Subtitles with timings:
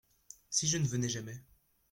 [0.49, 1.39] Si je ne venais jamais?